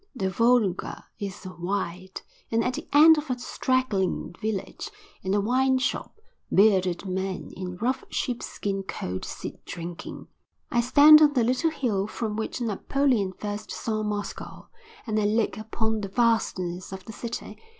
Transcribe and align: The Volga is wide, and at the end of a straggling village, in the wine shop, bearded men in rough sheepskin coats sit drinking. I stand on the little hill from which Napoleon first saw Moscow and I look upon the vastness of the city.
The 0.15 0.31
Volga 0.31 1.05
is 1.19 1.45
wide, 1.59 2.21
and 2.49 2.63
at 2.63 2.73
the 2.73 2.87
end 2.91 3.19
of 3.19 3.29
a 3.29 3.37
straggling 3.37 4.33
village, 4.41 4.89
in 5.21 5.29
the 5.31 5.39
wine 5.41 5.77
shop, 5.77 6.19
bearded 6.51 7.05
men 7.05 7.51
in 7.55 7.77
rough 7.77 8.03
sheepskin 8.09 8.81
coats 8.81 9.27
sit 9.29 9.63
drinking. 9.63 10.25
I 10.71 10.81
stand 10.81 11.21
on 11.21 11.33
the 11.33 11.43
little 11.43 11.69
hill 11.69 12.07
from 12.07 12.35
which 12.35 12.59
Napoleon 12.61 13.33
first 13.37 13.69
saw 13.69 14.01
Moscow 14.01 14.69
and 15.05 15.19
I 15.19 15.25
look 15.25 15.55
upon 15.59 16.01
the 16.01 16.07
vastness 16.09 16.91
of 16.91 17.05
the 17.05 17.13
city. 17.13 17.59